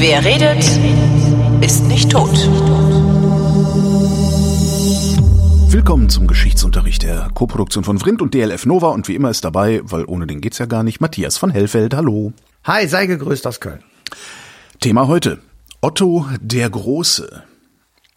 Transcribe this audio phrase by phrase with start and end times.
[0.00, 0.64] Wer redet,
[1.60, 2.30] ist nicht tot.
[5.70, 9.80] Willkommen zum Geschichtsunterricht der Koproduktion von Vrindt und DLF Nova und wie immer ist dabei,
[9.84, 11.94] weil ohne den geht's ja gar nicht, Matthias von Hellfeld.
[11.94, 12.32] Hallo.
[12.64, 13.82] Hi, sei gegrüßt aus Köln.
[14.80, 15.40] Thema heute.
[15.80, 17.42] Otto der Große.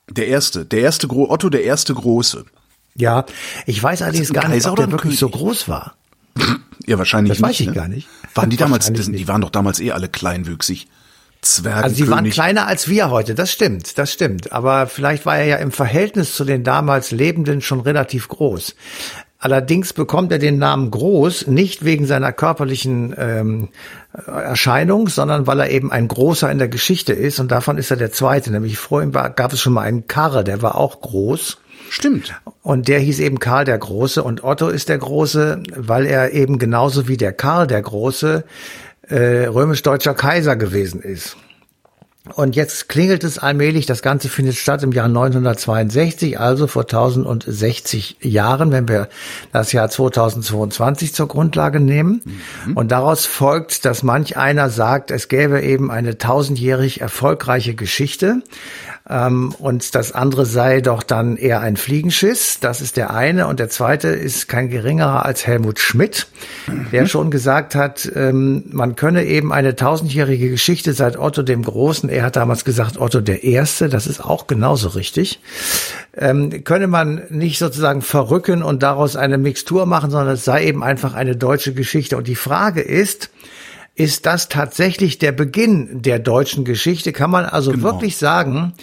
[0.09, 2.45] Der erste, der erste Gro Otto der erste Große.
[2.95, 3.25] Ja,
[3.65, 5.95] ich weiß allerdings gar nicht, ob der wirklich so groß war.
[6.87, 7.61] Ja, wahrscheinlich Das weiß nicht.
[7.61, 7.73] ich ne?
[7.73, 8.07] gar nicht.
[8.33, 9.27] Waren die damals, das, die nicht.
[9.27, 10.87] waren doch damals eh alle kleinwüchsig.
[11.41, 11.83] Zwergenkönig.
[11.83, 14.51] Also sie waren kleiner als wir heute, das stimmt, das stimmt.
[14.51, 18.75] Aber vielleicht war er ja im Verhältnis zu den damals Lebenden schon relativ groß.
[19.37, 23.69] Allerdings bekommt er den Namen groß nicht wegen seiner körperlichen ähm,
[24.27, 27.39] Erscheinung, sondern weil er eben ein Großer in der Geschichte ist.
[27.39, 28.51] Und davon ist er der Zweite.
[28.51, 31.57] Nämlich vor ihm war, gab es schon mal einen Karre, der war auch groß.
[31.91, 32.33] Stimmt.
[32.61, 36.57] Und der hieß eben Karl der Große und Otto ist der Große, weil er eben
[36.57, 38.45] genauso wie der Karl der Große
[39.09, 41.35] äh, römisch-deutscher Kaiser gewesen ist.
[42.35, 48.17] Und jetzt klingelt es allmählich, das Ganze findet statt im Jahr 962, also vor 1060
[48.21, 49.09] Jahren, wenn wir
[49.51, 52.21] das Jahr 2022 zur Grundlage nehmen.
[52.75, 58.43] Und daraus folgt, dass manch einer sagt, es gäbe eben eine tausendjährig erfolgreiche Geschichte.
[59.09, 62.59] Ähm, und das andere sei doch dann eher ein Fliegenschiss.
[62.59, 63.47] Das ist der eine.
[63.47, 66.27] Und der zweite ist kein geringerer als Helmut Schmidt,
[66.91, 72.09] der schon gesagt hat, ähm, man könne eben eine tausendjährige Geschichte seit Otto dem Großen,
[72.09, 75.39] er hat damals gesagt Otto der Erste, das ist auch genauso richtig,
[76.15, 80.83] ähm, könne man nicht sozusagen verrücken und daraus eine Mixtur machen, sondern es sei eben
[80.83, 82.17] einfach eine deutsche Geschichte.
[82.17, 83.29] Und die Frage ist,
[84.01, 87.11] ist das tatsächlich der Beginn der deutschen Geschichte?
[87.13, 87.83] Kann man also Genau.
[87.83, 88.73] wirklich sagen,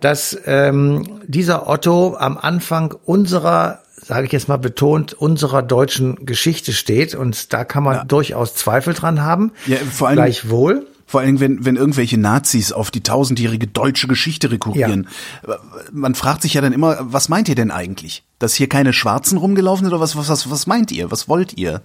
[0.00, 6.72] dass ähm, dieser Otto am Anfang unserer, sage ich jetzt mal betont, unserer deutschen Geschichte
[6.72, 7.14] steht?
[7.14, 9.52] Und da kann man durchaus Zweifel dran haben.
[9.66, 10.86] Ja, vor allem- Gleichwohl.
[11.10, 15.08] Vor allen Dingen, wenn, wenn irgendwelche Nazis auf die tausendjährige deutsche Geschichte rekurrieren.
[15.90, 18.24] Man fragt sich ja dann immer, was meint ihr denn eigentlich?
[18.38, 21.10] Dass hier keine Schwarzen rumgelaufen sind oder was, was, was, was meint ihr?
[21.10, 21.80] Was wollt ihr?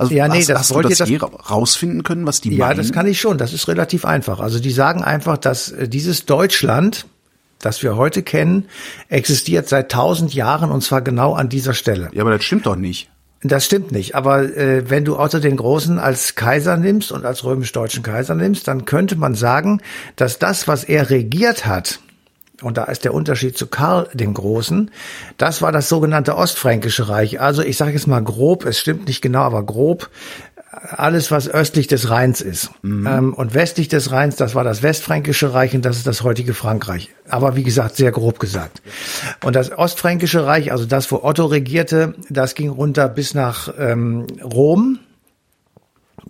[0.00, 2.40] Also Ja, nee, hast, das hast du wollt ihr das das- je rausfinden können, was
[2.40, 2.78] die Ja, meinen?
[2.78, 3.36] das kann ich schon.
[3.38, 4.40] Das ist relativ einfach.
[4.40, 7.06] Also die sagen einfach, dass äh, dieses Deutschland,
[7.58, 8.64] das wir heute kennen,
[9.08, 12.08] existiert seit tausend Jahren und zwar genau an dieser Stelle.
[12.12, 13.10] ja, aber das stimmt doch nicht.
[13.42, 14.14] Das stimmt nicht.
[14.14, 18.68] Aber äh, wenn du Otto den Großen als Kaiser nimmst und als römisch-deutschen Kaiser nimmst,
[18.68, 19.80] dann könnte man sagen,
[20.16, 22.00] dass das, was er regiert hat,
[22.62, 24.90] und da ist der Unterschied zu Karl dem Großen,
[25.38, 27.40] das war das sogenannte Ostfränkische Reich.
[27.40, 30.10] Also ich sage jetzt mal grob, es stimmt nicht genau, aber grob
[30.70, 32.70] alles, was östlich des Rheins ist.
[32.84, 36.54] Ähm, und westlich des Rheins, das war das Westfränkische Reich und das ist das heutige
[36.54, 37.10] Frankreich.
[37.28, 38.80] Aber wie gesagt, sehr grob gesagt.
[39.42, 44.26] Und das Ostfränkische Reich, also das, wo Otto regierte, das ging runter bis nach ähm,
[44.42, 45.00] Rom.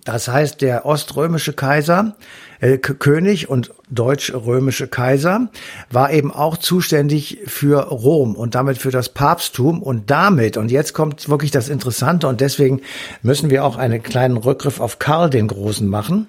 [0.05, 2.17] Das heißt, der oströmische Kaiser,
[2.61, 5.49] äh, König und deutsch-römische Kaiser
[5.91, 10.95] war eben auch zuständig für Rom und damit für das Papsttum und damit, und jetzt
[10.95, 12.81] kommt wirklich das Interessante und deswegen
[13.23, 16.29] müssen wir auch einen kleinen Rückgriff auf Karl den Großen machen,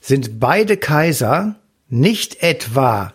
[0.00, 1.56] sind beide Kaiser
[1.88, 3.12] nicht etwa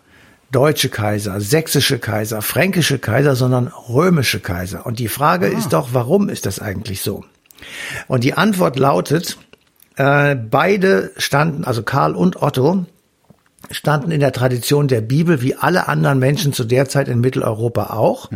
[0.51, 4.85] deutsche Kaiser, sächsische Kaiser, fränkische Kaiser, sondern römische Kaiser.
[4.85, 7.25] Und die Frage ist doch, warum ist das eigentlich so?
[8.07, 9.37] Und die Antwort lautet,
[9.97, 12.85] äh, beide standen, also Karl und Otto,
[13.71, 17.87] standen in der Tradition der Bibel wie alle anderen Menschen zu der Zeit in Mitteleuropa
[17.87, 18.29] auch.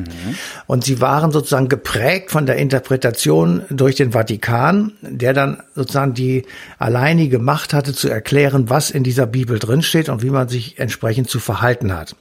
[0.68, 6.46] Und sie waren sozusagen geprägt von der Interpretation durch den Vatikan, der dann sozusagen die
[6.80, 11.30] alleinige Macht hatte zu erklären, was in dieser Bibel drinsteht und wie man sich entsprechend
[11.30, 12.16] zu verhalten hat.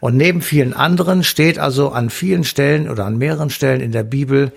[0.00, 4.04] Und neben vielen anderen steht also an vielen Stellen oder an mehreren Stellen in der
[4.04, 4.52] Bibel,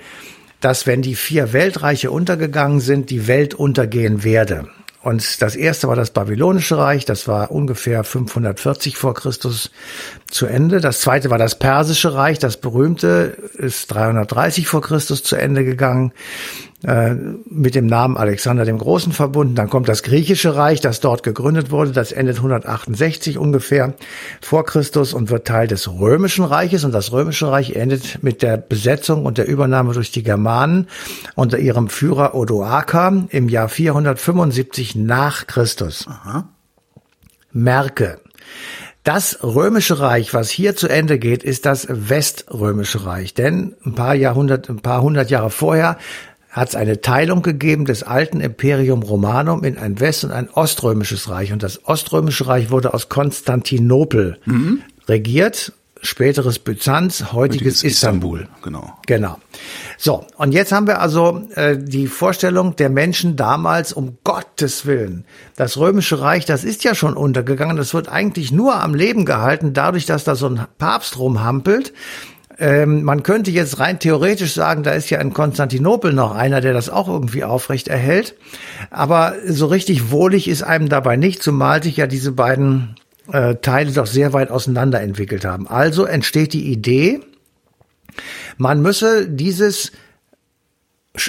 [0.64, 4.70] dass wenn die vier Weltreiche untergegangen sind, die Welt untergehen werde.
[5.02, 9.72] Und das erste war das Babylonische Reich, das war ungefähr 540 vor Christus
[10.34, 10.82] zu Ende.
[10.82, 16.12] Das zweite war das Persische Reich, das berühmte ist 330 vor Christus zu Ende gegangen,
[16.84, 17.14] äh,
[17.46, 19.56] mit dem Namen Alexander dem Großen verbunden.
[19.56, 23.94] Dann kommt das Griechische Reich, das dort gegründet wurde, das endet 168 ungefähr
[24.42, 26.84] vor Christus und wird Teil des Römischen Reiches.
[26.84, 30.88] Und das Römische Reich endet mit der Besetzung und der Übernahme durch die Germanen
[31.36, 36.08] unter ihrem Führer Odoaker im Jahr 475 nach Christus.
[37.52, 38.20] Merke.
[39.04, 43.34] Das römische Reich, was hier zu Ende geht, ist das weströmische Reich.
[43.34, 45.98] Denn ein paar Jahrhundert, ein paar hundert Jahre vorher
[46.50, 51.28] hat es eine Teilung gegeben des alten Imperium Romanum in ein West- und ein oströmisches
[51.28, 51.52] Reich.
[51.52, 54.38] Und das oströmische Reich wurde aus Konstantinopel
[55.08, 55.74] regiert.
[56.02, 58.42] späteres Byzanz, heutiges, heutiges Istanbul.
[58.42, 58.62] Istanbul.
[58.62, 59.00] Genau.
[59.08, 59.38] Genau.
[59.98, 65.26] So, und jetzt haben wir also äh, die Vorstellung der Menschen damals, um Gottes Willen.
[65.56, 67.78] Das Römische Reich, das ist ja schon untergegangen.
[67.78, 71.94] Das wird eigentlich nur am Leben gehalten, dadurch, dass da so ein Papst rumhampelt.
[72.60, 76.74] Ähm, man könnte jetzt rein theoretisch sagen, da ist ja in Konstantinopel noch einer, der
[76.74, 78.36] das auch irgendwie aufrecht erhält.
[78.92, 82.96] Aber so richtig wohlig ist einem dabei nicht, zumal sich ja diese beiden
[83.32, 85.68] äh, Teile doch sehr weit auseinander entwickelt haben.
[85.68, 87.22] Also entsteht die Idee,
[88.58, 89.92] man müsse dieses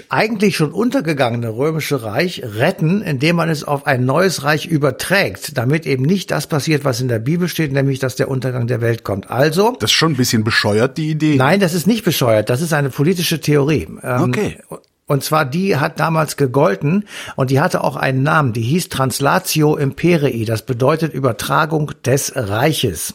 [0.09, 5.85] eigentlich schon untergegangene römische Reich retten, indem man es auf ein neues Reich überträgt, damit
[5.87, 9.05] eben nicht das passiert, was in der Bibel steht, nämlich dass der Untergang der Welt
[9.05, 9.31] kommt.
[9.31, 11.37] Also das ist schon ein bisschen bescheuert die Idee.
[11.37, 12.49] Nein, das ist nicht bescheuert.
[12.49, 13.87] Das ist eine politische Theorie.
[14.03, 14.59] Ähm, okay.
[15.07, 17.05] Und zwar die hat damals gegolten
[17.37, 23.13] und die hatte auch einen Namen, die hieß Translatio Imperii, das bedeutet Übertragung des Reiches.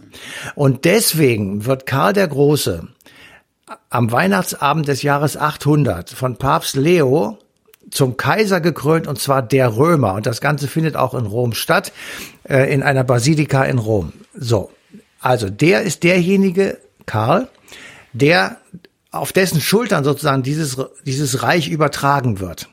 [0.53, 2.87] Und deswegen wird Karl der Große
[3.89, 7.37] am Weihnachtsabend des Jahres 800 von Papst Leo
[7.91, 10.13] zum Kaiser gekrönt und zwar der Römer.
[10.13, 11.91] Und das Ganze findet auch in Rom statt,
[12.43, 14.13] äh, in einer Basilika in Rom.
[14.33, 14.71] So,
[15.19, 17.47] also der ist derjenige, Karl,
[18.13, 18.57] der
[19.11, 22.69] auf dessen Schultern sozusagen dieses, dieses Reich übertragen wird.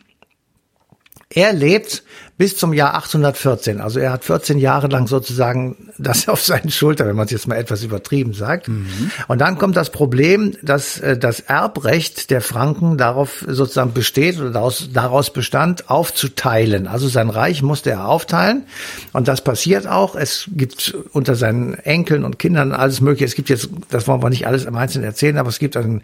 [1.28, 2.04] Er lebt
[2.38, 3.80] bis zum Jahr 814.
[3.80, 7.48] Also er hat 14 Jahre lang sozusagen das auf seinen Schultern, wenn man es jetzt
[7.48, 8.68] mal etwas übertrieben sagt.
[8.68, 9.10] Mhm.
[9.26, 14.50] Und dann kommt das Problem, dass äh, das Erbrecht der Franken darauf sozusagen besteht oder
[14.50, 16.86] daraus, daraus bestand, aufzuteilen.
[16.86, 18.64] Also sein Reich musste er aufteilen.
[19.12, 20.14] Und das passiert auch.
[20.14, 23.24] Es gibt unter seinen Enkeln und Kindern alles Mögliche.
[23.24, 26.02] Es gibt jetzt, das wollen wir nicht alles im Einzelnen erzählen, aber es gibt einen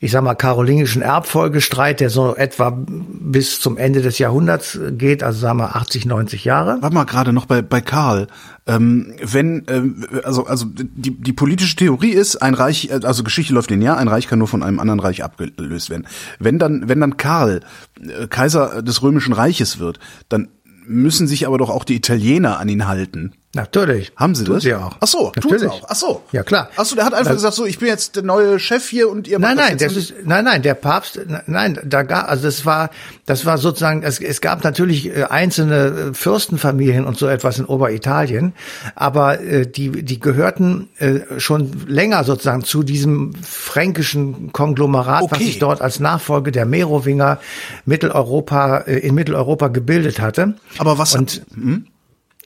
[0.00, 5.40] ich sag mal, karolingischen Erbfolgestreit, der so etwa bis zum Ende des Jahrhunderts geht, also
[5.40, 6.78] sagen wir 80, 90 Jahre.
[6.80, 8.28] Warte mal gerade noch bei, bei Karl.
[8.66, 13.70] Ähm, wenn, ähm, also, also die, die politische Theorie ist, ein Reich, also Geschichte läuft
[13.70, 16.06] linear, ein Reich kann nur von einem anderen Reich abgelöst werden.
[16.38, 17.60] Wenn dann, wenn dann Karl
[18.00, 19.98] äh, Kaiser des Römischen Reiches wird,
[20.28, 20.48] dann
[20.86, 23.32] müssen sich aber doch auch die Italiener an ihn halten.
[23.54, 24.12] Natürlich.
[24.14, 24.62] Haben sie tut das?
[24.62, 24.94] Sie auch.
[25.00, 25.66] Ach so, Natürlich.
[25.66, 25.82] auch.
[25.88, 26.22] Ach so.
[26.32, 26.68] Ja, klar.
[26.76, 29.08] Ach so, der hat einfach das, gesagt so, ich bin jetzt der neue Chef hier
[29.08, 32.66] und ihr Nein, nein, das ist nein, nein, der Papst nein, da gab also das
[32.66, 32.90] war
[33.24, 37.64] das war sozusagen es, es gab natürlich äh, einzelne äh, Fürstenfamilien und so etwas in
[37.64, 38.52] Oberitalien,
[38.94, 45.32] aber äh, die die gehörten äh, schon länger sozusagen zu diesem fränkischen Konglomerat, okay.
[45.32, 47.40] was sich dort als Nachfolge der Merowinger
[47.86, 50.54] Mitteleuropa äh, in Mitteleuropa gebildet hatte.
[50.76, 51.86] Aber was und hm?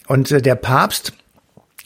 [0.06, 1.12] Und äh, der Papst,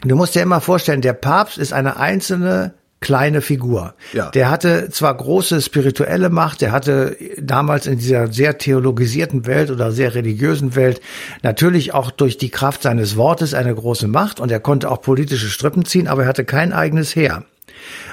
[0.02, 3.94] du musst dir immer vorstellen, der Papst ist eine einzelne kleine Figur.
[4.14, 4.30] Ja.
[4.30, 9.92] Der hatte zwar große spirituelle Macht, der hatte damals in dieser sehr theologisierten Welt oder
[9.92, 11.00] sehr religiösen Welt
[11.42, 15.48] natürlich auch durch die Kraft seines Wortes eine große Macht und er konnte auch politische
[15.48, 17.44] Strippen ziehen, aber er hatte kein eigenes Heer.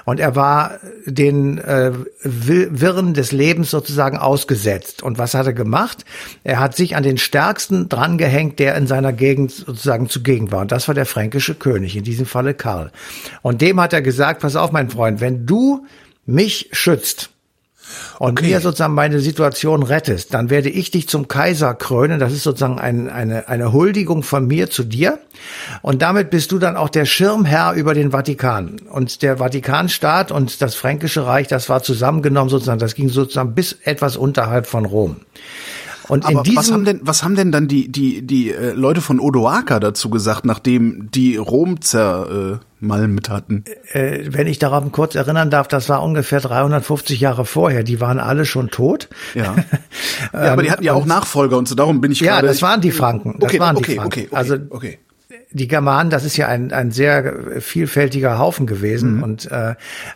[0.05, 1.91] Und er war den äh,
[2.23, 5.03] Wirren des Lebens sozusagen ausgesetzt.
[5.03, 6.05] Und was hat er gemacht?
[6.43, 10.61] Er hat sich an den Stärksten drangehängt, der in seiner Gegend sozusagen zugegen war.
[10.61, 12.91] Und das war der fränkische König, in diesem Falle Karl.
[13.41, 15.85] Und dem hat er gesagt, pass auf, mein Freund, wenn du
[16.25, 17.32] mich schützt,
[18.19, 18.47] und okay.
[18.47, 22.19] mir sozusagen meine Situation rettest, dann werde ich dich zum Kaiser krönen.
[22.19, 25.19] Das ist sozusagen ein, eine, eine Huldigung von mir zu dir.
[25.81, 28.77] Und damit bist du dann auch der Schirmherr über den Vatikan.
[28.89, 33.77] Und der Vatikanstaat und das Fränkische Reich, das war zusammengenommen sozusagen, das ging sozusagen bis
[33.83, 35.17] etwas unterhalb von Rom.
[36.07, 38.73] Und Aber in diesem was haben denn was haben denn dann die die die äh,
[38.73, 43.63] Leute von Odoaker dazu gesagt, nachdem die Rom zermalmt äh, hatten?
[43.91, 47.83] Äh, wenn ich daran kurz erinnern darf, das war ungefähr 350 Jahre vorher.
[47.83, 49.09] Die waren alle schon tot.
[49.33, 49.55] Ja.
[50.33, 51.75] ja aber die hatten ja auch Nachfolger und so.
[51.75, 52.47] Darum bin ich ja, gerade.
[52.47, 53.35] Ja, das waren die Franken.
[53.39, 54.19] Das okay, waren okay, die Franken.
[54.19, 54.99] Okay, okay, also okay
[55.53, 59.23] die Germanen, das ist ja ein, ein sehr vielfältiger Haufen gewesen mhm.
[59.23, 59.75] und äh,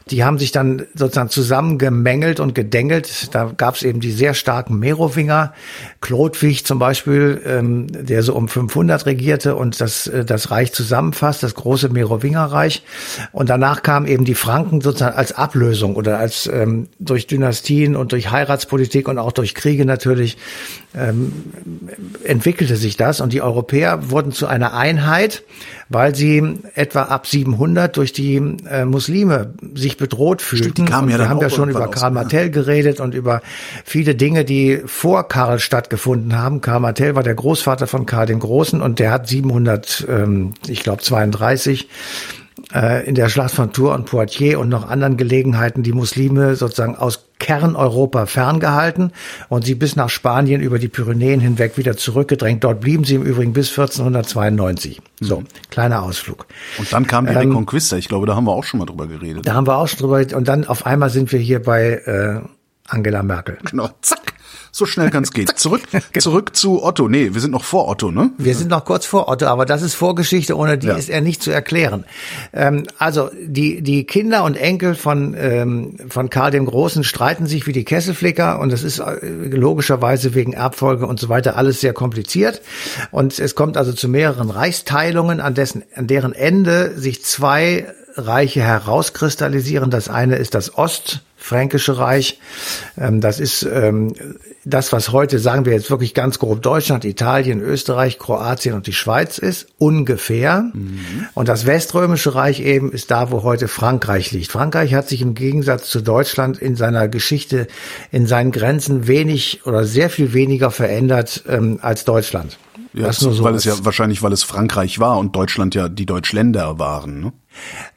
[0.09, 3.33] die haben sich dann sozusagen zusammengemängelt und gedengelt.
[3.35, 5.53] Da gab es eben die sehr starken Merowinger,
[6.01, 11.43] Chlodwig zum Beispiel, ähm, der so um 500 regierte und das, äh, das Reich zusammenfasst,
[11.43, 12.83] das große Merowingerreich.
[13.31, 18.11] Und danach kamen eben die Franken sozusagen als Ablösung oder als ähm, durch Dynastien und
[18.11, 20.37] durch Heiratspolitik und auch durch Kriege natürlich
[20.95, 21.31] ähm,
[22.23, 25.26] entwickelte sich das und die Europäer wurden zu einer Einheit,
[25.89, 28.35] weil sie etwa ab 700 durch die
[28.69, 30.71] äh, Muslime sich bedroht fühlten.
[30.71, 32.51] Stimmt, die kamen ja wir haben ja schon über Karl Martell ja.
[32.51, 33.41] geredet und über
[33.85, 36.61] viele Dinge, die vor Karl stattgefunden haben.
[36.61, 40.83] Karl Martell war der Großvater von Karl dem Großen und der hat 700, ähm, ich
[40.83, 41.87] glaube 32 äh,
[42.73, 47.27] in der Schlacht von Tours und Poitiers und noch anderen Gelegenheiten die Muslime sozusagen aus
[47.39, 49.11] Kerneuropa ferngehalten
[49.49, 52.63] und sie bis nach Spanien über die Pyrenäen hinweg wieder zurückgedrängt.
[52.63, 55.01] Dort blieben sie im Übrigen bis 1492.
[55.19, 55.45] So, mhm.
[55.69, 56.47] kleiner Ausflug.
[56.77, 57.97] Und dann kam die ähm, Reconquista.
[57.97, 59.47] Ich glaube, da haben wir auch schon mal drüber geredet.
[59.47, 60.35] Da haben wir auch schon drüber.
[60.35, 62.41] Und dann auf einmal sind wir hier bei äh,
[62.87, 63.57] Angela Merkel.
[63.69, 64.33] Genau, zack.
[64.77, 65.47] So schnell kann es gehen.
[65.55, 66.03] Zurück, genau.
[66.19, 67.09] zurück zu Otto.
[67.09, 68.29] Nee, wir sind noch vor Otto, ne?
[68.37, 70.95] Wir sind noch kurz vor Otto, aber das ist Vorgeschichte, ohne die ja.
[70.95, 72.05] ist er nicht zu erklären.
[72.53, 77.65] Ähm, also die, die Kinder und Enkel von, ähm, von Karl dem Großen streiten sich
[77.65, 81.93] wie die Kesselflicker und das ist äh, logischerweise wegen Erbfolge und so weiter alles sehr
[81.93, 82.61] kompliziert.
[83.09, 88.61] Und es kommt also zu mehreren Reichsteilungen, an, dessen, an deren Ende sich zwei Reiche
[88.61, 89.89] herauskristallisieren.
[89.89, 92.39] Das eine ist das Ost- Fränkische Reich.
[92.97, 94.13] Ähm, das ist ähm,
[94.65, 98.93] das, was heute, sagen wir jetzt wirklich ganz grob, Deutschland, Italien, Österreich, Kroatien und die
[98.93, 100.71] Schweiz ist, ungefähr.
[100.73, 101.27] Mhm.
[101.35, 104.51] Und das Weströmische Reich eben ist da, wo heute Frankreich liegt.
[104.51, 107.67] Frankreich hat sich im Gegensatz zu Deutschland in seiner Geschichte,
[108.11, 112.57] in seinen Grenzen wenig oder sehr viel weniger verändert ähm, als Deutschland.
[112.93, 116.79] Ja, so weil es ja wahrscheinlich, weil es Frankreich war und Deutschland ja die Deutschländer
[116.79, 117.21] waren.
[117.21, 117.33] Ne?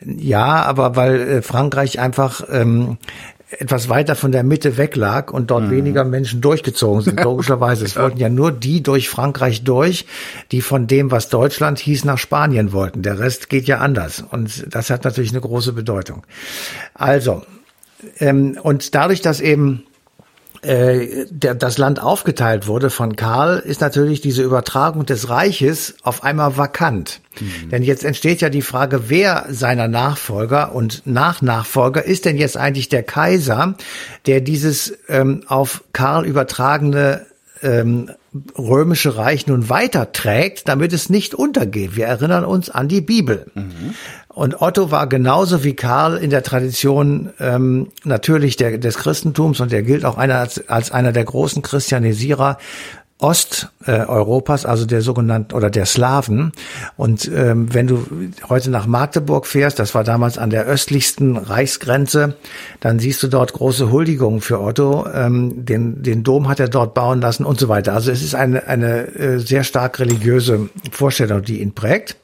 [0.04, 2.98] Ja, aber weil äh, Frankreich einfach ähm,
[3.58, 5.70] etwas weiter von der Mitte weg lag und dort mhm.
[5.70, 7.84] weniger Menschen durchgezogen sind, logischerweise.
[7.84, 10.06] Es wollten ja nur die durch Frankreich durch,
[10.52, 13.02] die von dem, was Deutschland hieß, nach Spanien wollten.
[13.02, 14.24] Der Rest geht ja anders.
[14.30, 16.24] Und das hat natürlich eine große Bedeutung.
[16.94, 17.42] Also,
[18.18, 19.84] ähm, und dadurch, dass eben
[20.62, 26.22] äh, der, das Land aufgeteilt wurde von Karl, ist natürlich diese Übertragung des Reiches auf
[26.22, 27.20] einmal vakant.
[27.40, 27.70] Mhm.
[27.70, 32.90] Denn jetzt entsteht ja die Frage, wer seiner Nachfolger und Nachnachfolger ist denn jetzt eigentlich
[32.90, 33.74] der Kaiser,
[34.26, 37.26] der dieses ähm, auf Karl übertragene
[37.62, 38.10] ähm,
[38.56, 41.96] römische Reich nun weiterträgt, damit es nicht untergeht.
[41.96, 43.46] Wir erinnern uns an die Bibel.
[43.54, 43.94] Mhm.
[44.32, 49.72] Und Otto war genauso wie Karl in der Tradition ähm, natürlich der, des Christentums und
[49.72, 52.56] er gilt auch einer als, als einer der großen Christianisierer
[53.18, 56.52] Osteuropas, äh, also der sogenannten oder der Slawen.
[56.96, 58.06] Und ähm, wenn du
[58.48, 62.36] heute nach Magdeburg fährst, das war damals an der östlichsten Reichsgrenze,
[62.78, 65.06] dann siehst du dort große Huldigungen für Otto.
[65.12, 67.94] Ähm, den, den Dom hat er dort bauen lassen und so weiter.
[67.94, 72.16] Also es ist eine, eine äh, sehr stark religiöse Vorstellung, die ihn prägt.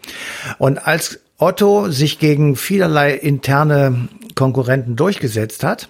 [0.58, 5.88] Und als Otto sich gegen vielerlei interne Konkurrenten durchgesetzt hat,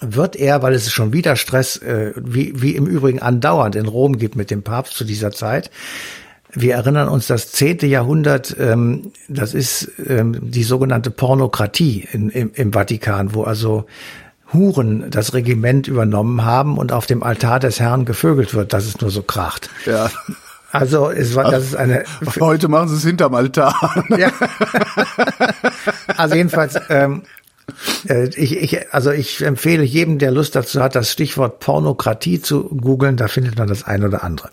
[0.00, 4.18] wird er, weil es schon wieder Stress, äh, wie, wie im Übrigen andauernd in Rom
[4.18, 5.70] gibt mit dem Papst zu dieser Zeit,
[6.56, 12.52] wir erinnern uns, das zehnte Jahrhundert, ähm, das ist ähm, die sogenannte Pornokratie in, im,
[12.54, 13.86] im Vatikan, wo also
[14.52, 19.00] Huren das Regiment übernommen haben und auf dem Altar des Herrn gevögelt wird, dass es
[19.00, 19.68] nur so kracht.
[19.84, 20.10] Ja.
[20.74, 22.04] Also es war, das ist eine.
[22.40, 24.04] Heute machen sie es hinterm Altar.
[24.16, 24.30] Ja.
[26.16, 27.22] Also jedenfalls ähm,
[28.08, 32.64] äh, ich, ich, also ich empfehle jedem, der Lust dazu hat, das Stichwort Pornokratie zu
[32.64, 34.50] googeln, da findet man das ein oder andere.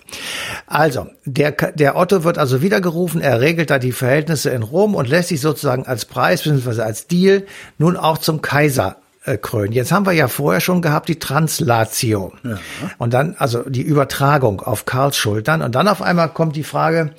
[0.68, 5.10] Also, der, der Otto wird also wiedergerufen, er regelt da die Verhältnisse in Rom und
[5.10, 6.82] lässt sich sozusagen als Preis bzw.
[6.82, 7.44] als Deal
[7.78, 8.98] nun auch zum Kaiser
[9.38, 9.74] krönen.
[9.74, 12.34] Jetzt haben wir ja vorher schon gehabt die Translatio.
[12.44, 12.60] Ja.
[12.98, 15.62] Und dann, also die Übertragung auf Karls Schultern.
[15.62, 17.12] Und dann auf einmal kommt die Frage,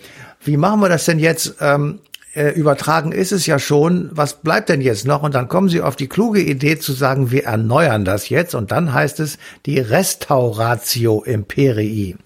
[0.44, 1.56] wie machen wir das denn jetzt?
[1.60, 2.00] Ähm,
[2.34, 5.22] äh, übertragen ist es ja schon, was bleibt denn jetzt noch?
[5.22, 8.54] Und dann kommen sie auf die kluge Idee zu sagen, wir erneuern das jetzt.
[8.54, 12.16] Und dann heißt es die Restauratio Imperii.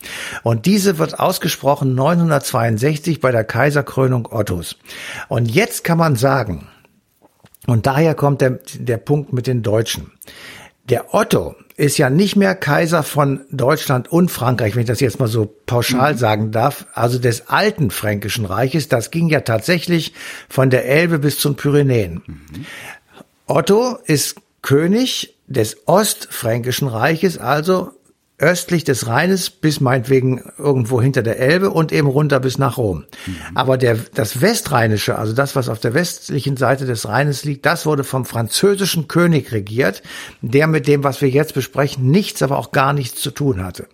[0.44, 4.76] Und diese wird ausgesprochen 962 bei der Kaiserkrönung Ottos.
[5.28, 6.68] Und jetzt kann man sagen,
[7.66, 10.12] und daher kommt der, der Punkt mit den Deutschen.
[10.88, 15.18] Der Otto ist ja nicht mehr Kaiser von Deutschland und Frankreich, wenn ich das jetzt
[15.18, 16.18] mal so pauschal mhm.
[16.18, 18.88] sagen darf, also des alten Fränkischen Reiches.
[18.88, 20.14] Das ging ja tatsächlich
[20.48, 22.22] von der Elbe bis zum Pyrenäen.
[22.26, 22.66] Mhm.
[23.46, 27.92] Otto ist König des Ostfränkischen Reiches, also
[28.38, 33.04] östlich des Rheines bis meinetwegen irgendwo hinter der Elbe und eben runter bis nach Rom.
[33.26, 33.36] Mhm.
[33.54, 37.86] Aber der, das Westrheinische, also das, was auf der westlichen Seite des Rheines liegt, das
[37.86, 40.02] wurde vom französischen König regiert,
[40.42, 43.86] der mit dem, was wir jetzt besprechen, nichts, aber auch gar nichts zu tun hatte.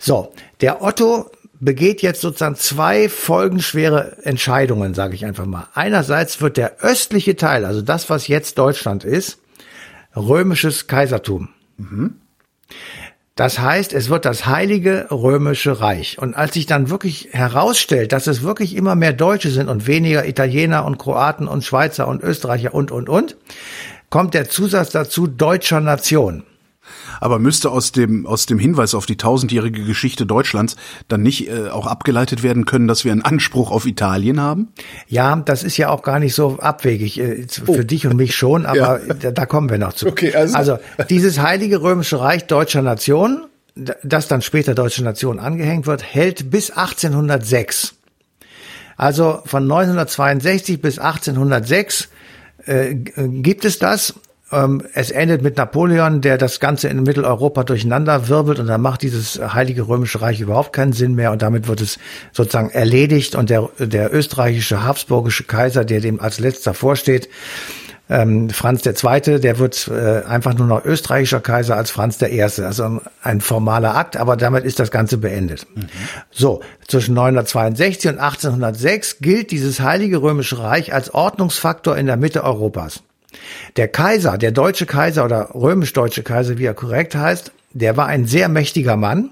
[0.00, 5.68] So, der Otto begeht jetzt sozusagen zwei folgenschwere Entscheidungen, sage ich einfach mal.
[5.74, 9.38] Einerseits wird der östliche Teil, also das, was jetzt Deutschland ist,
[10.16, 11.50] römisches Kaisertum.
[11.76, 12.16] Mhm.
[13.34, 16.18] Das heißt, es wird das Heilige Römische Reich.
[16.18, 20.26] Und als sich dann wirklich herausstellt, dass es wirklich immer mehr Deutsche sind und weniger
[20.26, 23.36] Italiener und Kroaten und Schweizer und Österreicher und, und, und,
[24.10, 26.44] kommt der Zusatz dazu deutscher Nation.
[27.20, 30.76] Aber müsste aus dem, aus dem Hinweis auf die tausendjährige Geschichte Deutschlands
[31.08, 34.68] dann nicht äh, auch abgeleitet werden können, dass wir einen Anspruch auf Italien haben?
[35.08, 37.18] Ja, das ist ja auch gar nicht so abwegig.
[37.18, 37.82] Äh, für oh.
[37.82, 39.14] dich und mich schon, aber ja.
[39.14, 40.06] da, da, kommen wir noch zu.
[40.06, 40.56] Okay, also.
[40.56, 43.46] also dieses Heilige Römische Reich deutscher Nation,
[44.02, 47.94] das dann später Deutsche Nation angehängt wird, hält bis 1806.
[48.96, 52.08] Also von 962 bis 1806
[52.66, 54.14] äh, gibt es das
[54.92, 59.40] es endet mit Napoleon, der das Ganze in Mitteleuropa durcheinander wirbelt und dann macht dieses
[59.40, 61.98] Heilige Römische Reich überhaupt keinen Sinn mehr und damit wird es
[62.32, 67.30] sozusagen erledigt und der, der österreichische habsburgische Kaiser, der dem als letzter vorsteht,
[68.10, 72.42] ähm, Franz II., der wird äh, einfach nur noch österreichischer Kaiser als Franz I.
[72.42, 75.66] Also ein, ein formaler Akt, aber damit ist das Ganze beendet.
[75.74, 75.86] Mhm.
[76.30, 82.44] So, zwischen 962 und 1806 gilt dieses Heilige Römische Reich als Ordnungsfaktor in der Mitte
[82.44, 83.02] Europas.
[83.76, 88.26] Der Kaiser, der deutsche Kaiser oder römisch-deutsche Kaiser, wie er korrekt heißt, der war ein
[88.26, 89.30] sehr mächtiger Mann,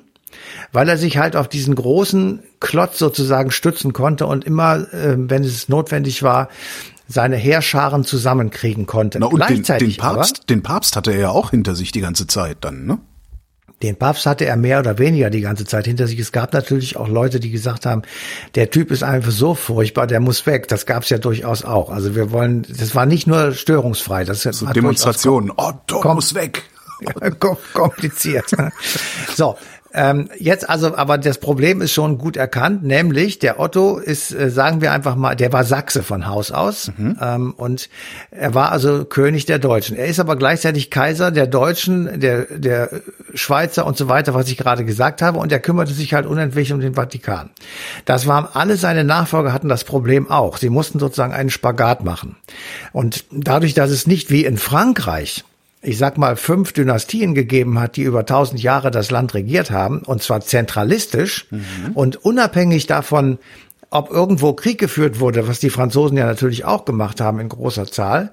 [0.72, 5.44] weil er sich halt auf diesen großen Klotz sozusagen stützen konnte und immer, äh, wenn
[5.44, 6.48] es notwendig war,
[7.08, 9.18] seine Heerscharen zusammenkriegen konnte.
[9.18, 11.92] Na, und Gleichzeitig den, den Papst, aber, den Papst hatte er ja auch hinter sich
[11.92, 12.98] die ganze Zeit dann, ne?
[13.82, 16.18] Den Papst hatte er mehr oder weniger die ganze Zeit hinter sich.
[16.18, 18.02] Es gab natürlich auch Leute, die gesagt haben,
[18.54, 20.68] der Typ ist einfach so furchtbar, der muss weg.
[20.68, 21.90] Das gab es ja durchaus auch.
[21.90, 24.24] Also wir wollen, das war nicht nur störungsfrei.
[24.24, 25.50] Das so Demonstrationen.
[25.50, 26.62] Oh, Otto muss weg.
[27.72, 28.50] kompliziert.
[29.34, 29.56] so,
[29.92, 34.48] ähm, jetzt also, aber das Problem ist schon gut erkannt, nämlich der Otto ist, äh,
[34.48, 37.16] sagen wir einfach mal, der war Sachse von Haus aus mhm.
[37.20, 37.88] ähm, und
[38.30, 39.96] er war also König der Deutschen.
[39.96, 42.90] Er ist aber gleichzeitig Kaiser der Deutschen, der der
[43.34, 46.70] Schweizer und so weiter, was ich gerade gesagt habe, und er kümmerte sich halt unentwegt
[46.70, 47.50] um den Vatikan.
[48.04, 50.58] Das waren alle seine Nachfolger hatten das Problem auch.
[50.58, 52.36] Sie mussten sozusagen einen Spagat machen
[52.92, 55.44] und dadurch, dass es nicht wie in Frankreich
[55.82, 60.00] ich sag mal, fünf Dynastien gegeben hat, die über tausend Jahre das Land regiert haben,
[60.00, 61.92] und zwar zentralistisch mhm.
[61.94, 63.38] und unabhängig davon,
[63.90, 67.86] ob irgendwo Krieg geführt wurde, was die Franzosen ja natürlich auch gemacht haben in großer
[67.86, 68.32] Zahl,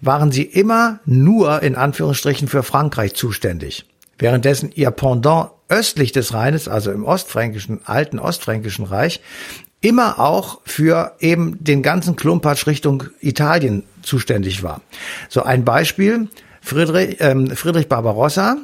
[0.00, 3.86] waren sie immer nur in Anführungsstrichen für Frankreich zuständig.
[4.18, 9.20] Währenddessen ihr Pendant östlich des Rheines, also im ostfränkischen, alten ostfränkischen Reich,
[9.80, 14.82] immer auch für eben den ganzen Klumpatsch Richtung Italien zuständig war.
[15.28, 16.28] So ein Beispiel.
[16.62, 18.56] Friedrich, ähm, Friedrich Barbarossa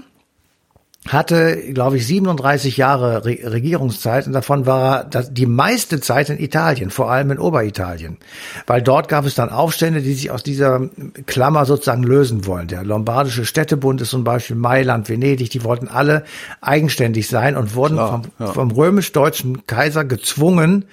[1.06, 6.28] hatte, glaube ich, 37 Jahre Re Regierungszeit und davon war er das, die meiste Zeit
[6.28, 8.18] in Italien, vor allem in Oberitalien.
[8.66, 10.90] Weil dort gab es dann Aufstände, die sich aus dieser
[11.26, 12.68] Klammer sozusagen lösen wollen.
[12.68, 16.24] Der Lombardische Städtebund ist zum Beispiel Mailand, Venedig, die wollten alle
[16.60, 18.52] eigenständig sein und wurden Klar, vom, ja.
[18.52, 20.84] vom römisch-deutschen Kaiser gezwungen,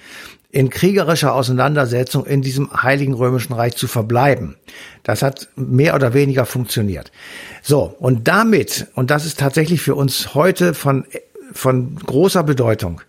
[0.56, 4.56] in kriegerischer Auseinandersetzung in diesem Heiligen Römischen Reich zu verbleiben.
[5.02, 7.12] Das hat mehr oder weniger funktioniert.
[7.60, 11.04] So, und damit, und das ist tatsächlich für uns heute von,
[11.52, 13.02] von großer Bedeutung,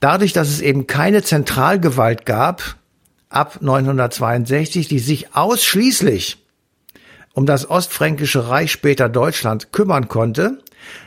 [0.00, 2.76] dadurch, dass es eben keine Zentralgewalt gab,
[3.28, 6.38] ab 962, die sich ausschließlich
[7.34, 10.62] um das ostfränkische Reich später Deutschland kümmern konnte,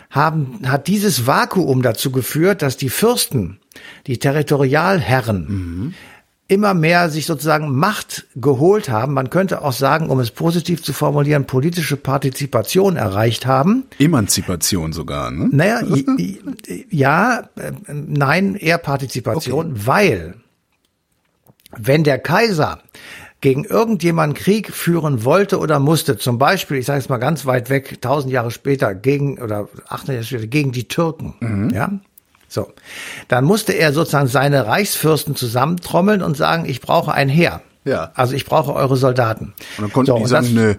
[0.09, 3.59] haben, hat dieses Vakuum dazu geführt, dass die Fürsten,
[4.07, 5.93] die Territorialherren, mhm.
[6.47, 9.13] immer mehr sich sozusagen Macht geholt haben.
[9.13, 13.85] Man könnte auch sagen, um es positiv zu formulieren, politische Partizipation erreicht haben.
[13.99, 15.49] Emanzipation sogar, ne?
[15.51, 15.81] Naja,
[16.89, 19.81] ja, äh, nein, eher Partizipation, okay.
[19.85, 20.33] weil
[21.77, 22.81] wenn der Kaiser
[23.41, 27.69] gegen irgendjemanden Krieg führen wollte oder musste, zum Beispiel, ich sage es mal ganz weit
[27.69, 31.69] weg, tausend Jahre später gegen oder 800 Jahre später gegen die Türken, mhm.
[31.69, 31.91] ja,
[32.49, 32.73] so,
[33.27, 37.61] dann musste er sozusagen seine Reichsfürsten zusammentrommeln und sagen, ich brauche ein Heer.
[37.85, 38.11] Ja.
[38.15, 39.53] Also ich brauche eure Soldaten.
[39.77, 40.75] Und dann konnten so, die sagen, nö.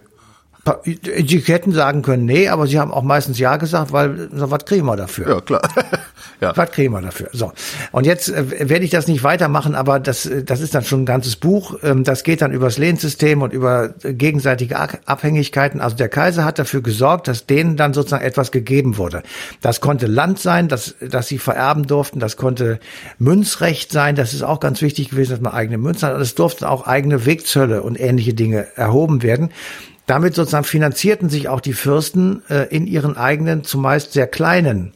[0.64, 4.66] Die hätten sagen können, nee, aber sie haben auch meistens ja gesagt, weil so, was
[4.66, 5.28] kriegen wir dafür?
[5.28, 5.62] Ja, klar.
[6.40, 6.54] ja.
[6.54, 7.30] Was kriegen wir dafür?
[7.32, 7.52] So.
[7.92, 11.02] Und jetzt äh, werde ich das nicht weitermachen, aber das, äh, das ist dann schon
[11.02, 11.78] ein ganzes Buch.
[11.82, 15.80] Ähm, das geht dann übers Lehnsystem und über gegenseitige Abhängigkeiten.
[15.80, 19.22] Also der Kaiser hat dafür gesorgt, dass denen dann sozusagen etwas gegeben wurde.
[19.62, 22.20] Das konnte Land sein, das, das sie vererben durften.
[22.20, 22.80] Das konnte
[23.18, 24.14] Münzrecht sein.
[24.14, 26.16] Das ist auch ganz wichtig gewesen, dass man eigene Münzen hat.
[26.16, 29.50] Und es durften auch eigene Wegzölle und ähnliche Dinge erhoben werden.
[30.10, 34.92] Damit sozusagen finanzierten sich auch die Fürsten äh, in ihren eigenen, zumeist sehr kleinen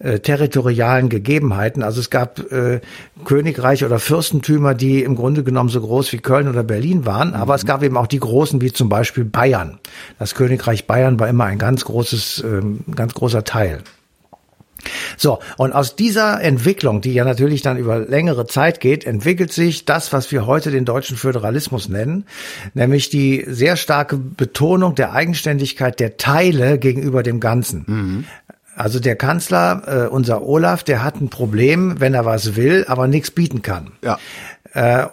[0.00, 1.84] äh, territorialen Gegebenheiten.
[1.84, 2.80] Also es gab äh,
[3.24, 7.52] Königreiche oder Fürstentümer, die im Grunde genommen so groß wie Köln oder Berlin waren, aber
[7.52, 7.58] mhm.
[7.58, 9.78] es gab eben auch die großen, wie zum Beispiel Bayern.
[10.18, 13.84] Das Königreich Bayern war immer ein ganz großes, ähm, ganz großer Teil.
[15.16, 19.84] So, und aus dieser Entwicklung, die ja natürlich dann über längere Zeit geht, entwickelt sich
[19.84, 22.24] das, was wir heute den deutschen Föderalismus nennen,
[22.74, 27.84] nämlich die sehr starke Betonung der Eigenständigkeit der Teile gegenüber dem Ganzen.
[27.86, 28.24] Mhm.
[28.76, 33.08] Also der Kanzler, äh, unser Olaf, der hat ein Problem, wenn er was will, aber
[33.08, 33.92] nichts bieten kann.
[34.02, 34.18] Ja.
[34.74, 35.06] Äh,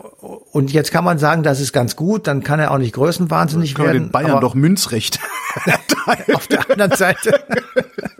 [0.51, 3.77] und jetzt kann man sagen, das ist ganz gut, dann kann er auch nicht größenwahnsinnig
[3.79, 4.03] werden.
[4.03, 5.19] Den Bayern doch Münzrecht.
[6.33, 7.39] auf der anderen Seite.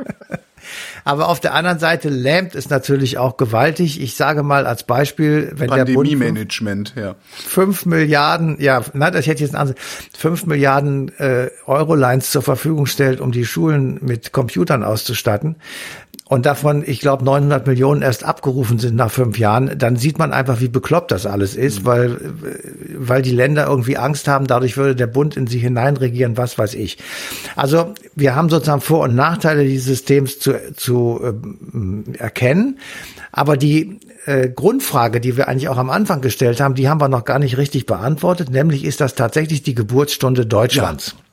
[1.04, 4.02] Aber auf der anderen Seite lähmt es natürlich auch gewaltig.
[4.02, 7.16] Ich sage mal als Beispiel, wenn der Bund Management, ja.
[7.30, 9.76] fünf Milliarden, ja, na, das hätte jetzt einen
[10.18, 15.58] fünf Milliarden äh, Euro-Lines zur Verfügung stellt, um die Schulen mit Computern auszustatten,
[16.34, 20.34] und davon, ich glaube, 900 Millionen erst abgerufen sind nach fünf Jahren, dann sieht man
[20.34, 21.86] einfach, wie bekloppt das alles ist, mhm.
[21.86, 22.19] weil,
[22.98, 26.74] weil die Länder irgendwie Angst haben, dadurch würde der Bund in sie hineinregieren, was weiß
[26.74, 26.98] ich.
[27.56, 32.80] Also wir haben sozusagen Vor- und Nachteile dieses Systems zu, zu äh, erkennen,
[33.32, 37.10] aber die äh, Grundfrage, die wir eigentlich auch am Anfang gestellt haben, die haben wir
[37.10, 41.10] noch gar nicht richtig beantwortet, nämlich ist das tatsächlich die Geburtsstunde Deutschlands.
[41.15, 41.33] Ja.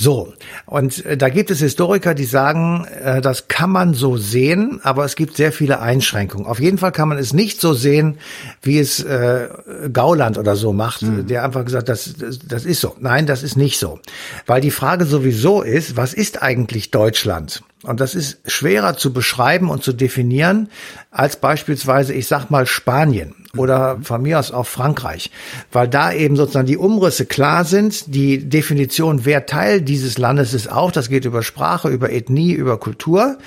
[0.00, 0.32] So,
[0.64, 5.04] und äh, da gibt es Historiker, die sagen, äh, das kann man so sehen, aber
[5.04, 6.46] es gibt sehr viele Einschränkungen.
[6.46, 8.18] Auf jeden Fall kann man es nicht so sehen,
[8.62, 9.48] wie es äh,
[9.92, 11.26] Gauland oder so macht, mhm.
[11.26, 12.94] der einfach gesagt, das, das, das ist so.
[13.00, 13.98] Nein, das ist nicht so.
[14.46, 17.64] Weil die Frage sowieso ist, was ist eigentlich Deutschland?
[17.82, 20.68] Und das ist schwerer zu beschreiben und zu definieren
[21.10, 25.30] als beispielsweise, ich sag mal, Spanien oder von mir aus auch Frankreich,
[25.72, 30.70] weil da eben sozusagen die Umrisse klar sind, die Definition, wer Teil dieses Landes ist
[30.70, 33.38] auch, das geht über Sprache, über Ethnie, über Kultur.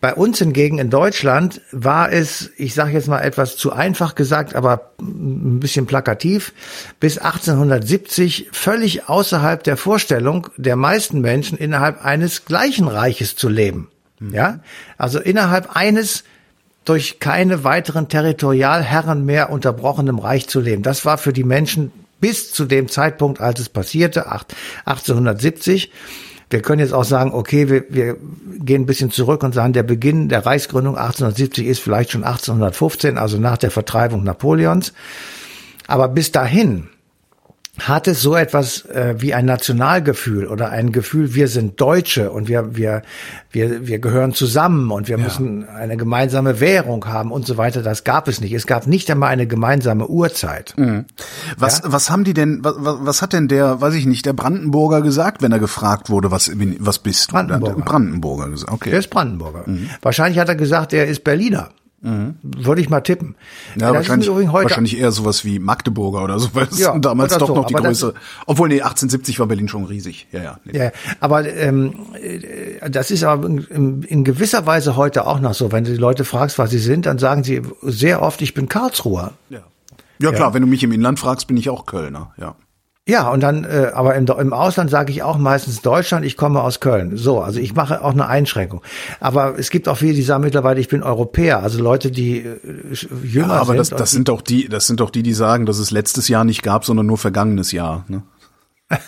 [0.00, 4.54] Bei uns hingegen in Deutschland war es, ich sage jetzt mal etwas zu einfach gesagt,
[4.54, 6.52] aber ein bisschen plakativ,
[7.00, 13.88] bis 1870 völlig außerhalb der Vorstellung der meisten Menschen innerhalb eines gleichen Reiches zu leben.
[14.20, 14.34] Mhm.
[14.34, 14.60] Ja,
[14.98, 16.22] also innerhalb eines
[16.88, 20.82] durch keine weiteren Territorialherren mehr unterbrochenem Reich zu leben.
[20.82, 25.92] Das war für die Menschen bis zu dem Zeitpunkt, als es passierte, 1870
[26.50, 28.16] wir können jetzt auch sagen, okay, wir, wir
[28.60, 33.18] gehen ein bisschen zurück und sagen, der Beginn der Reichsgründung 1870 ist vielleicht schon 1815,
[33.18, 34.94] also nach der Vertreibung Napoleons.
[35.86, 36.88] Aber bis dahin
[37.80, 42.48] hat es so etwas äh, wie ein Nationalgefühl oder ein Gefühl, wir sind Deutsche und
[42.48, 43.02] wir, wir,
[43.50, 45.24] wir, wir gehören zusammen und wir ja.
[45.24, 47.82] müssen eine gemeinsame Währung haben und so weiter.
[47.82, 48.52] Das gab es nicht.
[48.52, 50.74] Es gab nicht einmal eine gemeinsame Uhrzeit.
[50.76, 51.04] Mhm.
[51.56, 51.92] Was, ja?
[51.92, 55.42] was haben die denn, was, was hat denn der, weiß ich nicht, der Brandenburger gesagt,
[55.42, 57.34] wenn er gefragt wurde, was, was bist du?
[57.34, 57.82] Brandenburger.
[57.82, 58.90] Brandenburger gesagt, okay.
[58.90, 59.62] Der ist Brandenburger.
[59.66, 59.90] Mhm.
[60.02, 61.70] Wahrscheinlich hat er gesagt, er ist Berliner.
[62.00, 62.36] Mhm.
[62.42, 63.34] Würde ich mal tippen.
[63.76, 67.54] Ja, wahrscheinlich, wahrscheinlich eher sowas wie Magdeburger oder so, weil es ja, damals doch so,
[67.56, 68.14] noch die Größe.
[68.46, 70.28] Obwohl, nee, 1870 war Berlin schon riesig.
[70.30, 70.60] Ja, ja.
[70.64, 70.78] Nee.
[70.78, 75.72] Ja, aber ähm, äh, das ist aber in, in, gewisser Weise heute auch noch so.
[75.72, 78.68] Wenn du die Leute fragst, was sie sind, dann sagen sie sehr oft, ich bin
[78.68, 79.32] Karlsruher.
[79.50, 79.62] Ja.
[80.20, 80.54] Ja, klar, ja.
[80.54, 82.54] wenn du mich im Inland fragst, bin ich auch Kölner, ja.
[83.08, 86.62] Ja, und dann, äh, aber im, im Ausland sage ich auch meistens Deutschland, ich komme
[86.62, 87.16] aus Köln.
[87.16, 88.82] So, also ich mache auch eine Einschränkung.
[89.18, 92.58] Aber es gibt auch viele, die sagen mittlerweile, ich bin Europäer, also Leute, die äh,
[93.24, 93.70] jünger ja, aber sind.
[93.70, 96.28] Aber das, das sind doch die, das sind doch die, die sagen, dass es letztes
[96.28, 98.04] Jahr nicht gab, sondern nur vergangenes Jahr.
[98.08, 98.24] Ne?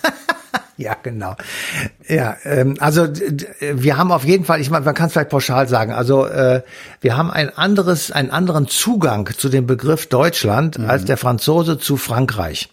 [0.91, 1.35] Ja, genau.
[2.07, 3.07] Ja, ähm, also
[3.59, 6.63] wir haben auf jeden Fall, ich meine, man kann es vielleicht pauschal sagen, also äh,
[7.01, 10.89] wir haben ein anderes, einen anderen Zugang zu dem Begriff Deutschland mhm.
[10.89, 12.69] als der Franzose zu Frankreich.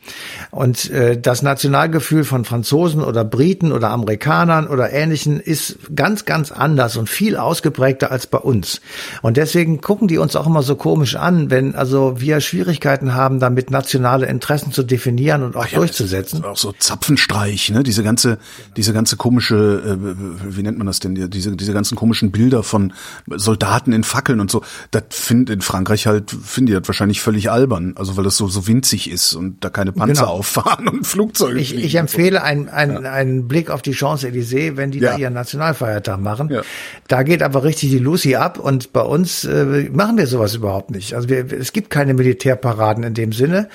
[0.50, 6.50] Und äh, das Nationalgefühl von Franzosen oder Briten oder Amerikanern oder Ähnlichen ist ganz, ganz
[6.50, 8.80] anders und viel ausgeprägter als bei uns.
[9.22, 13.40] Und deswegen gucken die uns auch immer so komisch an, wenn also wir Schwierigkeiten haben,
[13.40, 16.44] damit nationale Interessen zu definieren und auch ja, durchzusetzen.
[16.44, 17.82] Auch so Zapfenstreich, ne?
[17.82, 18.38] Diese diese ganze,
[18.76, 22.92] diese ganze komische, äh, wie nennt man das denn, diese, diese ganzen komischen Bilder von
[23.26, 27.50] Soldaten in Fackeln und so, das findet in Frankreich halt, finde ich das wahrscheinlich völlig
[27.50, 30.34] albern, also weil das so, so winzig ist und da keine Panzer genau.
[30.34, 33.12] auffahren und Flugzeuge Ich, ich empfehle einen, einen, ja.
[33.12, 35.12] einen Blick auf die Champs-Élysées, wenn die ja.
[35.12, 36.50] da ihren Nationalfeiertag machen.
[36.50, 36.62] Ja.
[37.08, 40.92] Da geht aber richtig die Lucy ab und bei uns äh, machen wir sowas überhaupt
[40.92, 41.14] nicht.
[41.14, 43.68] Also wir, es gibt keine Militärparaden in dem Sinne.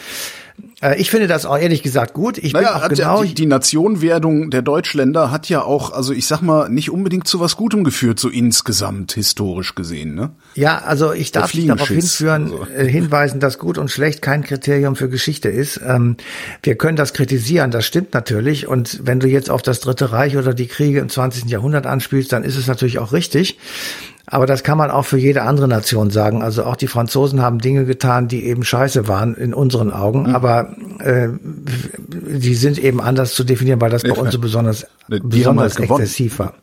[0.83, 2.37] Äh, ich finde das auch ehrlich gesagt gut.
[2.37, 6.27] Ich naja, bin auch genau die, die Nationwerdung der Deutschländer hat ja auch, also ich
[6.27, 10.31] sag mal, nicht unbedingt zu was Gutem geführt, so insgesamt historisch gesehen, ne?
[10.55, 12.67] Ja, also ich darf dich darauf hinführen, also.
[12.75, 15.79] Äh, hinweisen, dass gut und schlecht kein Kriterium für Geschichte ist.
[15.85, 16.17] Ähm,
[16.61, 18.67] wir können das kritisieren, das stimmt natürlich.
[18.67, 21.45] Und wenn du jetzt auf das Dritte Reich oder die Kriege im 20.
[21.45, 23.57] Jahrhundert anspielst, dann ist es natürlich auch richtig.
[24.25, 26.41] Aber das kann man auch für jede andere Nation sagen.
[26.41, 30.23] Also auch die Franzosen haben Dinge getan, die eben scheiße waren in unseren Augen.
[30.29, 30.35] Mhm.
[30.35, 35.77] Aber äh, die sind eben anders zu definieren, weil das bei uns so besonders, besonders
[35.77, 36.53] exzessiv war.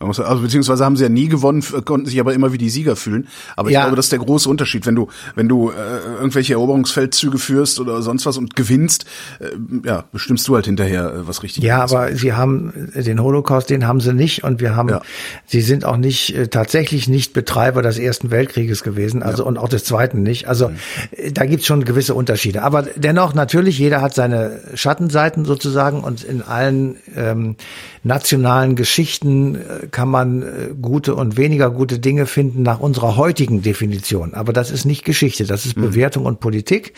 [0.00, 3.28] Also beziehungsweise haben sie ja nie gewonnen, konnten sich aber immer wie die Sieger fühlen.
[3.54, 3.82] Aber ich Ja.
[3.82, 5.74] glaube, das ist der große Unterschied, wenn du, wenn du äh,
[6.18, 9.04] irgendwelche Eroberungsfeldzüge führst oder sonst was und gewinnst,
[9.40, 9.48] äh,
[9.86, 11.92] ja, bestimmst du halt hinterher, äh, was richtig Ja, ist.
[11.92, 15.02] aber sie haben den Holocaust, den haben sie nicht und wir haben, Ja.
[15.46, 19.68] sie sind auch nicht äh, tatsächlich nicht Betreiber des Ersten Weltkrieges gewesen, also und auch
[19.68, 20.48] des Zweiten nicht.
[20.48, 20.70] Also
[21.10, 22.62] äh, da gibt's schon gewisse Unterschiede.
[22.62, 27.56] Aber dennoch natürlich, jeder hat seine Schattenseiten sozusagen und in allen ähm,
[28.02, 30.46] nationalen Geschichten äh, kann man äh,
[30.80, 34.34] gute und weniger gute Dinge finden nach unserer heutigen Definition.
[34.34, 36.94] Aber das ist nicht Geschichte, das ist Bewertung und Politik.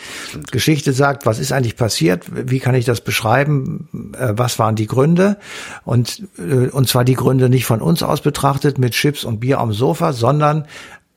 [0.51, 4.87] Geschichte sagt, was ist eigentlich passiert, wie kann ich das beschreiben, äh, was waren die
[4.87, 5.37] Gründe
[5.85, 9.59] und, äh, und zwar die Gründe nicht von uns aus betrachtet mit Chips und Bier
[9.59, 10.65] am Sofa, sondern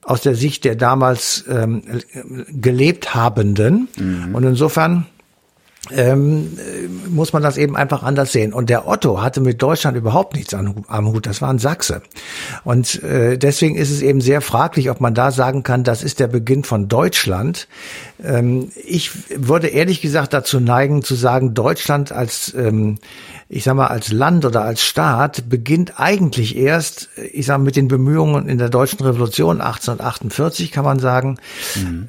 [0.03, 1.83] aus der Sicht der damals ähm,
[2.49, 3.89] gelebt Habenden.
[4.33, 5.07] Und insofern
[5.91, 8.53] ähm, äh, muss man das eben einfach anders sehen.
[8.53, 11.27] Und der Otto hatte mit Deutschland überhaupt nichts am, am Hut.
[11.27, 12.03] Das war ein Sachse.
[12.65, 16.21] Und äh, deswegen ist es eben sehr fraglich, ob man da sagen kann, das ist
[16.21, 17.69] der Beginn von Deutschland.
[18.23, 22.99] Ähm, ich würde ehrlich gesagt dazu neigen, zu sagen, Deutschland als, ähm,
[23.49, 27.77] ich sag mal, als Land oder als Staat beginnt eigentlich erst, ich sag mal, mit
[27.77, 31.39] den Bemühungen in der deutschen Revolution 1848, kann man sagen,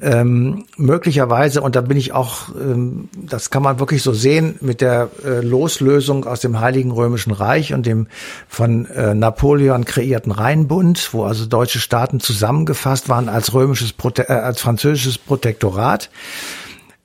[0.00, 4.80] ähm, möglicherweise, und da bin ich auch, ähm, das kann man wirklich so sehen, mit
[4.80, 8.06] der äh, Loslösung aus dem Heiligen Römischen Reich und dem
[8.48, 14.32] von äh, Napoleon kreierten Rheinbund, wo also deutsche Staaten zusammengefasst waren als römisches, Prote äh,
[14.32, 16.10] als französisches Protektorat.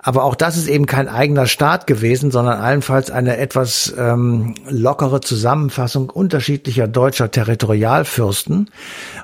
[0.05, 5.21] Aber auch das ist eben kein eigener Staat gewesen, sondern allenfalls eine etwas ähm, lockere
[5.21, 8.69] Zusammenfassung unterschiedlicher deutscher Territorialfürsten.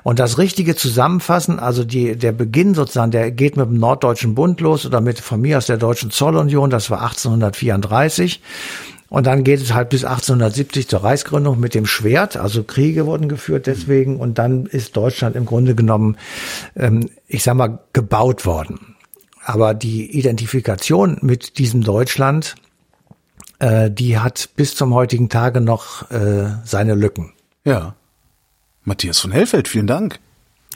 [0.02, 4.62] Und das richtige Zusammenfassen, also die, der Beginn sozusagen, der geht mit dem Norddeutschen Bund
[4.62, 8.40] los oder mit von mir aus der Deutschen Zollunion, das war 1834.
[9.10, 12.38] Und dann geht es halt bis 1870 zur Reichsgründung mit dem Schwert.
[12.38, 14.18] Also Kriege wurden geführt deswegen.
[14.18, 16.16] Und dann ist Deutschland im Grunde genommen,
[16.74, 18.89] ähm, ich sag mal, gebaut worden.
[19.50, 22.54] Aber die Identifikation mit diesem Deutschland,
[23.58, 27.32] äh, die hat bis zum heutigen Tage noch äh, seine Lücken.
[27.64, 27.96] Ja.
[28.84, 30.20] Matthias von Hellfeld, vielen Dank.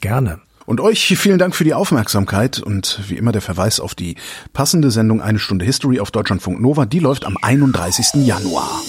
[0.00, 0.40] Gerne.
[0.66, 4.16] Und euch vielen Dank für die Aufmerksamkeit und wie immer der Verweis auf die
[4.52, 6.84] passende Sendung Eine Stunde History auf Deutschlandfunk Nova.
[6.84, 8.26] Die läuft am 31.
[8.26, 8.82] Januar.